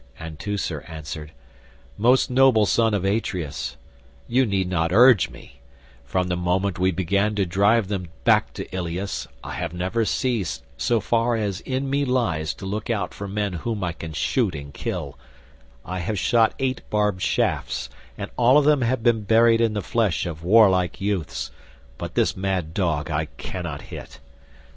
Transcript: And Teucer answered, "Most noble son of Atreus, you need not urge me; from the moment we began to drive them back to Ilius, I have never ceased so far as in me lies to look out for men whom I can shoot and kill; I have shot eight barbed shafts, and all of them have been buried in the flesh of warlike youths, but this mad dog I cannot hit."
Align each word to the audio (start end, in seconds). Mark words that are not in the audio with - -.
And 0.17 0.39
Teucer 0.39 0.81
answered, 0.87 1.31
"Most 1.95 2.31
noble 2.31 2.65
son 2.65 2.95
of 2.95 3.05
Atreus, 3.05 3.77
you 4.27 4.47
need 4.47 4.67
not 4.67 4.91
urge 4.91 5.29
me; 5.29 5.59
from 6.03 6.27
the 6.27 6.35
moment 6.35 6.79
we 6.79 6.89
began 6.89 7.35
to 7.35 7.45
drive 7.45 7.87
them 7.87 8.07
back 8.23 8.51
to 8.55 8.65
Ilius, 8.75 9.27
I 9.43 9.51
have 9.51 9.73
never 9.73 10.03
ceased 10.05 10.63
so 10.75 11.01
far 11.01 11.35
as 11.35 11.59
in 11.59 11.87
me 11.87 12.03
lies 12.03 12.55
to 12.55 12.65
look 12.65 12.89
out 12.89 13.13
for 13.13 13.27
men 13.27 13.53
whom 13.53 13.83
I 13.83 13.91
can 13.91 14.11
shoot 14.13 14.55
and 14.55 14.73
kill; 14.73 15.19
I 15.85 15.99
have 15.99 16.17
shot 16.17 16.55
eight 16.57 16.81
barbed 16.89 17.21
shafts, 17.21 17.87
and 18.17 18.31
all 18.37 18.57
of 18.57 18.65
them 18.65 18.81
have 18.81 19.03
been 19.03 19.21
buried 19.21 19.61
in 19.61 19.73
the 19.73 19.83
flesh 19.83 20.25
of 20.25 20.43
warlike 20.43 20.99
youths, 20.99 21.51
but 21.99 22.15
this 22.15 22.35
mad 22.35 22.73
dog 22.73 23.11
I 23.11 23.25
cannot 23.37 23.83
hit." 23.83 24.19